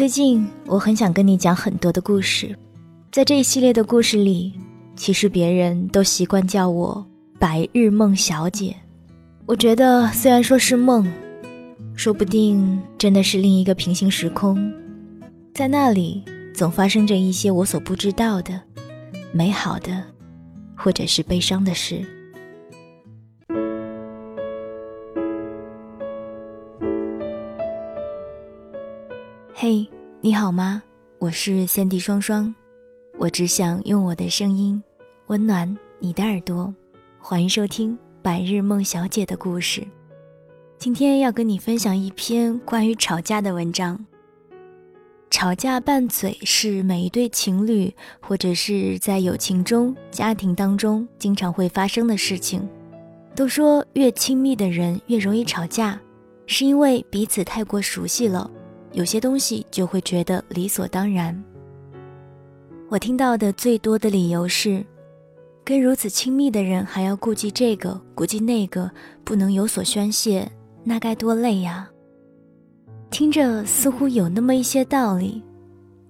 [0.00, 2.56] 最近我很想跟你讲很多的故事，
[3.12, 4.54] 在这一系列的故事里，
[4.96, 7.06] 其实别人都习惯叫我
[7.38, 8.74] 白日梦小姐。
[9.44, 11.06] 我觉得虽然说是梦，
[11.94, 14.72] 说不定真的是另一个平行时空，
[15.52, 16.24] 在那里
[16.54, 18.58] 总发生着一些我所不知道的
[19.32, 20.02] 美好的，
[20.74, 22.02] 或者是悲伤的事。
[29.52, 29.86] 嘿，
[30.22, 30.82] 你好吗？
[31.18, 32.54] 我是三 D 双双，
[33.18, 34.82] 我只想用我的声音
[35.28, 36.74] 温暖你的耳朵。
[37.18, 39.80] 欢迎收听《白日梦小姐的故事》。
[40.76, 44.04] 今天要跟你分享一篇关于吵架的文章。
[45.30, 47.90] 吵架拌嘴是每一对情侣
[48.20, 52.68] 或者是在友情中、家庭当中经常会发生的事情。
[53.34, 55.98] 都说越亲密的人越容易吵架，
[56.44, 58.50] 是因为彼此太过熟悉了。
[58.92, 61.40] 有些东西就会觉得理所当然。
[62.88, 64.84] 我听到的最多的理由是，
[65.64, 68.90] 跟如此亲密的人还要顾忌这个顾忌那个，
[69.22, 70.50] 不能有所宣泄，
[70.82, 71.88] 那该多累呀！
[73.10, 75.42] 听着似乎有那么一些道理，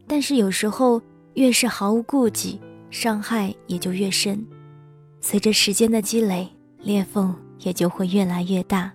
[0.07, 1.01] 但是有时候
[1.35, 2.59] 越是毫无顾忌，
[2.91, 4.43] 伤害也就越深。
[5.21, 6.49] 随着时间的积累，
[6.83, 8.91] 裂缝也就会越来越大。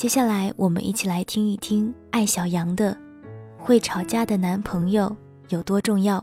[0.00, 2.92] 接下来，我们一起来听一听艾小羊的
[3.58, 5.14] 《会吵架的男朋友
[5.50, 6.18] 有多重要》。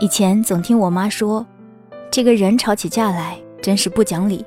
[0.00, 1.46] 以前总听我妈说，
[2.10, 4.44] 这个人吵起架来真是不讲理。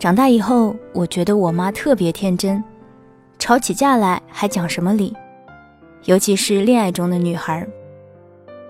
[0.00, 2.60] 长大以后，我觉得我妈特别天真，
[3.38, 5.14] 吵起架来还讲什么理？
[6.06, 7.64] 尤其是恋爱中的女孩。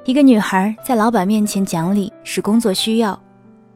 [0.04, 3.16] 一个女孩在老板面前讲理是工作需要，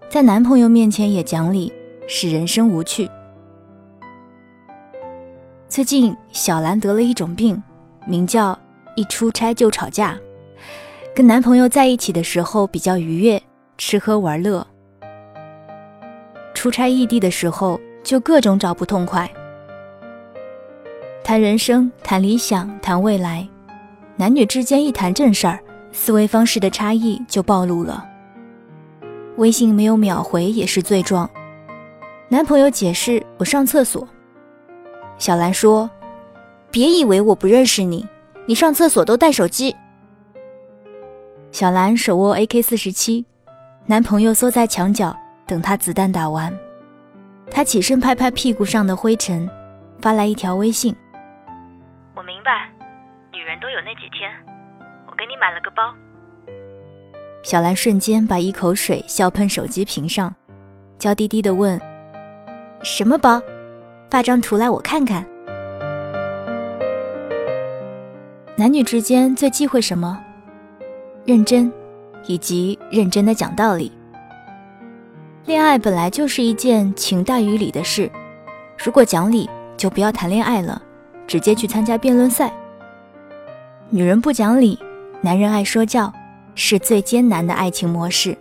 [0.09, 1.73] 在男朋友面前也讲理
[2.09, 3.09] 是人生无趣。
[5.69, 7.63] 最近小兰得了一种病，
[8.07, 8.59] 名叫
[8.97, 10.19] 一出差就吵架。
[11.15, 13.41] 跟男朋友在一起的时候比较愉悦，
[13.79, 14.67] 吃喝玩乐；
[16.55, 19.31] 出差异地的时候就各种找不痛快。
[21.23, 23.47] 谈人生，谈理想，谈未来，
[24.17, 25.61] 男女之间一谈正事儿。
[25.97, 28.07] 思维方式的差异就暴露了。
[29.39, 31.29] 微信没有秒回也是罪状。
[32.29, 34.07] 男朋友解释：“我上厕所。”
[35.17, 35.89] 小兰说
[36.71, 38.07] ：“别以为我不认识你，
[38.45, 39.75] 你上厕所都带手机。”
[41.51, 43.25] 小兰手握 AK 四十七，
[43.87, 46.55] 男朋友缩在墙角等他子弹打完。
[47.51, 49.49] 他起身拍拍屁股上的灰尘，
[50.03, 50.95] 发来一条微信
[52.15, 52.69] ：“我明白，
[53.33, 54.31] 女人都有那几天。”
[55.17, 55.95] 给你买了个包，
[57.43, 60.35] 小兰瞬间把一口水笑喷手机屏上，
[60.99, 61.81] 娇滴滴的问
[62.85, 63.41] ：“什么包？
[64.11, 65.25] 发张图来我看看。”
[68.57, 70.23] 男女之间最忌讳什么？
[71.25, 71.73] 认真，
[72.27, 73.91] 以及认真的讲道理。
[75.47, 78.11] 恋爱本来就是一件情大于理的事，
[78.85, 80.83] 如果讲理，就不要谈恋爱了，
[81.27, 82.53] 直接去参加辩论赛。
[83.89, 84.79] 女人不讲理。
[85.23, 86.13] 男人爱说教，
[86.55, 88.37] 是最艰难的爱情模式。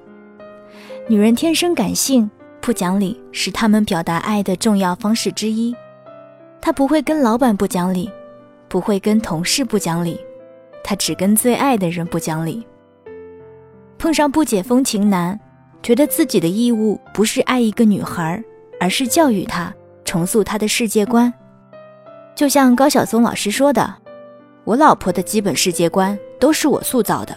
[1.07, 2.29] 女人天生感性，
[2.61, 5.75] 不讲理是他们表达爱的重要方式之一。
[6.61, 8.09] 她不会跟老板不讲理，
[8.67, 10.19] 不会跟同事不讲理，
[10.83, 12.65] 她只跟最爱的人不讲理。
[13.97, 15.39] 碰上不解风情男，
[15.81, 18.43] 觉得自己的义务不是爱一个女孩，
[18.79, 21.33] 而是教育她，重塑她的世界观。
[22.35, 23.95] 就像高晓松老师说的
[24.65, 27.35] ：“我老婆的基本世界观。”都是我塑造的。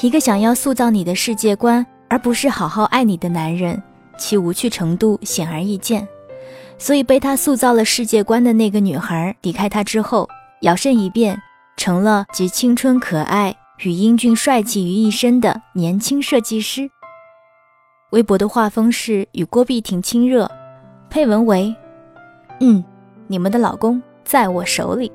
[0.00, 3.82] 一个想要塑造你的世界观，而不是好好爱你的男人，
[4.16, 6.06] 其无趣程度显而易见。
[6.78, 10.28] 所以被他塑造了世界观的那个女孩，离开他之后，
[10.62, 11.36] 摇身一变
[11.76, 16.88] 成了集青春可爱与英俊帅气于一身的年轻设计师。
[18.12, 20.48] 微博的画风是与郭碧婷亲热，
[21.10, 21.74] 配文为
[22.60, 22.82] ：“嗯，
[23.26, 25.10] 你们的老公在我手里。”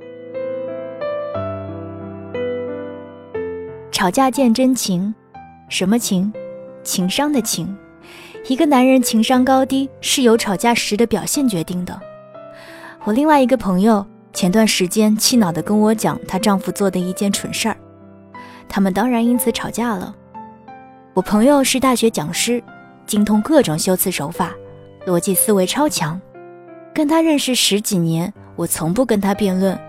[4.04, 5.16] 吵架见真情，
[5.70, 6.30] 什么情？
[6.84, 7.74] 情商的情。
[8.50, 11.98] 一个男人情商高低是由吵架时的表现决定的。
[13.06, 17.78] 我另外一个朋友前段时间气恼地跟我讲她丈夫做的一件蠢事儿，
[18.68, 20.14] 他们当然因此吵架了。
[21.14, 22.62] 我朋友是大学讲师，
[23.06, 24.52] 精通各种修辞手法，
[25.08, 26.20] 逻辑思维超强。
[26.94, 29.80] 跟她认识十几年，我从不跟她辩论，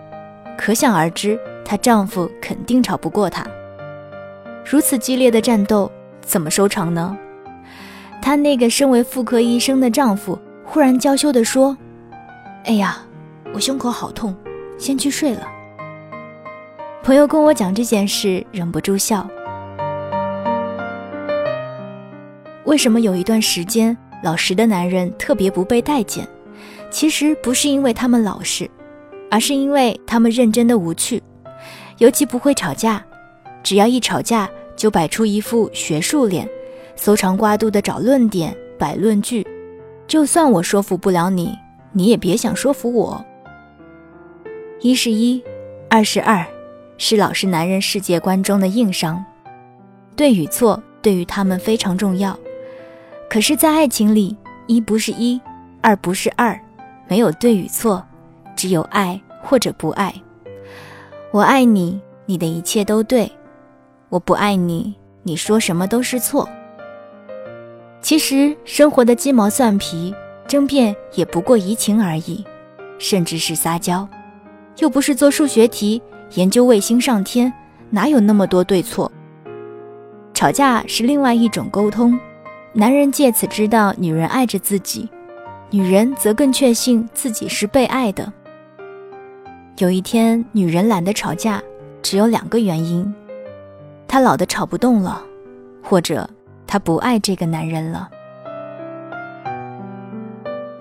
[0.56, 3.44] 可想而知，她丈夫肯定吵不过她。
[4.64, 5.90] 如此激烈的战斗
[6.22, 7.16] 怎么收场呢？
[8.22, 11.76] 她那个身为妇科医生的丈夫忽然娇羞地说
[12.64, 12.98] ：“哎呀，
[13.52, 14.34] 我胸口好痛，
[14.78, 15.46] 先去睡了。”
[17.04, 19.28] 朋友跟我讲这件事，忍不住笑。
[22.64, 26.26] 为什么有一段时间老实的男人特别不被待见？
[26.90, 28.70] 其实不是因为他们老实，
[29.30, 31.22] 而是因为他们认真的无趣，
[31.98, 33.04] 尤其不会吵架。
[33.64, 36.48] 只要一吵架，就摆出一副学术脸，
[36.94, 39.44] 搜肠刮肚的找论点、摆论据。
[40.06, 41.52] 就算我说服不了你，
[41.90, 43.24] 你也别想说服我。
[44.80, 45.42] 一是一，
[45.90, 46.46] 二是二。
[46.96, 49.22] 是老实男人世界观中的硬伤，
[50.14, 52.38] 对与错对于他们非常重要。
[53.28, 54.36] 可是，在爱情里，
[54.68, 55.40] 一不是一，
[55.80, 56.56] 二不是二，
[57.08, 58.00] 没有对与错，
[58.54, 60.14] 只有爱或者不爱。
[61.32, 63.28] 我爱你，你的一切都对；
[64.14, 64.94] 我不爱你，
[65.24, 66.48] 你说什么都是错。
[68.00, 70.14] 其实，生活的鸡毛蒜皮
[70.46, 72.44] 争辩也不过移情而已，
[72.96, 74.08] 甚至是撒娇，
[74.78, 76.00] 又不是做数学题。
[76.34, 77.52] 研究卫星上天，
[77.90, 79.10] 哪有那么多对错？
[80.32, 82.16] 吵架是另外一种沟通，
[82.72, 85.08] 男人借此知道女人爱着自己，
[85.70, 88.32] 女人则更确信自己是被爱的。
[89.78, 91.60] 有一天，女人懒得吵架，
[92.00, 93.12] 只有两个原因：
[94.06, 95.22] 她老的吵不动了，
[95.82, 96.28] 或者
[96.66, 98.08] 她不爱这个男人了。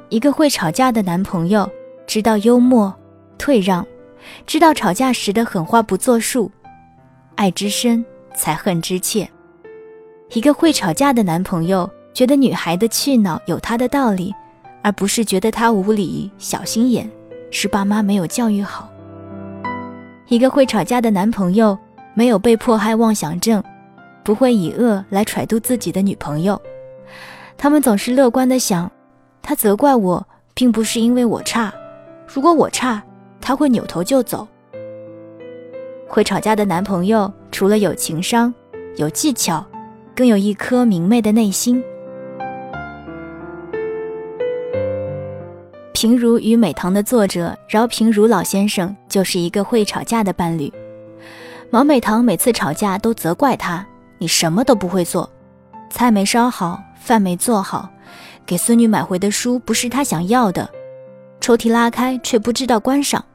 [0.10, 1.70] 一个会吵架的男朋友，
[2.06, 2.94] 知道幽默、
[3.38, 3.86] 退让。
[4.48, 6.50] 知道吵架时的狠话不作数，
[7.36, 9.30] 爱之深才恨之切。
[10.31, 14.34] 一个会吵架的男朋友，觉得女孩的气恼有他的道理，
[14.81, 17.10] 而不是觉得她无理、小心眼，
[17.52, 18.90] 是爸妈没有教育好。
[20.28, 21.78] 一个会吵架的男朋友，
[22.13, 23.63] 没有被迫害妄想症，
[24.24, 26.62] 不会以恶来揣度自己的女朋友。
[27.57, 28.92] 他们总是乐观的想，
[29.42, 31.74] 他责怪我，并不是因为我差，
[32.27, 33.04] 如果我差。
[33.45, 34.48] 他会扭头就走。
[36.07, 38.54] 会吵架的男朋友，除了有情商、
[38.95, 39.66] 有技巧，
[40.16, 41.83] 更有一颗明媚的内心。
[45.92, 50.71] 平如与美棠的作者饶平如老先生就是一个会吵架的伴侣。
[51.74, 53.84] 毛美棠每次吵架都责怪他
[54.20, 55.28] ：“你什么都不会做，
[55.90, 57.90] 菜没烧好，饭没做好，
[58.46, 60.70] 给孙女买回的书不是她想要的，
[61.42, 63.25] 抽屉拉开却不知道关上。”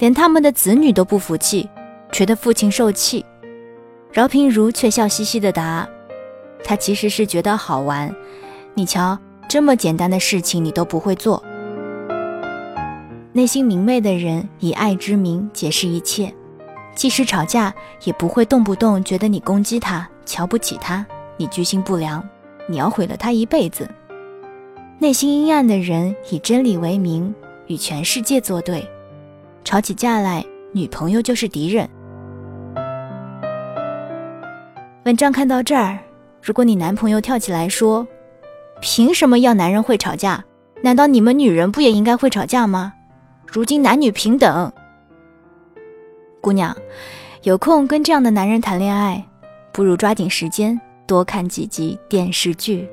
[0.00, 1.68] 连他们的子女都不服气，
[2.10, 3.22] 觉得父亲受气。
[4.10, 5.86] 饶平如却笑嘻嘻地答
[6.64, 8.10] ：“他其实是觉得好玩。
[8.72, 9.18] 你瞧，
[9.50, 11.44] 这么简单的事情你都不会做。”
[13.34, 16.32] 内心明媚的人以爱之名解释一切，
[16.96, 17.72] 即使吵架
[18.04, 21.06] 也不会动不动觉得你攻击他、瞧不起他、
[21.36, 22.26] 你居心不良，
[22.66, 23.88] 你要毁了他一辈子。
[24.98, 27.32] 内心阴暗的人以真理为名，
[27.66, 28.88] 与全世界作对。
[29.62, 31.86] 吵起架来，女朋友就是敌人。
[35.04, 35.98] 文章看到这儿，
[36.42, 38.08] 如果你男朋友跳起来说
[38.80, 40.42] ：“凭什么要男人会吵架？
[40.82, 42.94] 难道你们女人不也应该会吵架吗？
[43.46, 44.72] 如今男女平等。”
[46.46, 46.72] 姑娘，
[47.42, 49.20] 有空跟这样的男人谈恋爱，
[49.72, 52.88] 不如抓紧时间多看几集电视剧。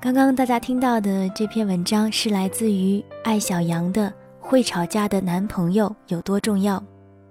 [0.00, 4.08] 刚刚大家听到的这篇文章是来自于艾小羊的
[4.40, 6.78] 《会吵架的男朋友有多重要》。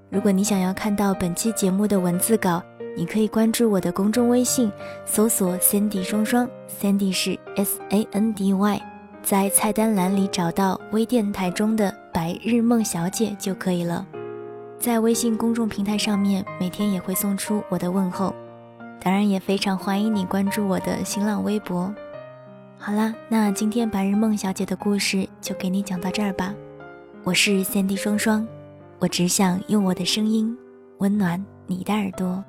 [0.10, 2.63] 如果你想要看到本期节目的文字稿，
[2.96, 4.72] 你可以关注我的公众微信，
[5.06, 8.82] 搜索 “Sandy 双双 ”，Sandy 是 S A N D Y，
[9.24, 14.06] 在菜单栏里找到微电台中的“白日梦小姐”就可以了。
[14.77, 18.36] 在微信公众平台上面，每天也会送出我的问候。
[19.00, 21.94] 当然，也非常欢迎你关注我的新浪微博。
[22.77, 26.53] 好啦，那今天白日梦小姐的故事就给你讲到这儿吧。
[27.24, 28.46] 我是三 D 双双，
[29.00, 30.56] 我只想用我的声音
[30.98, 32.44] 温暖你的耳朵。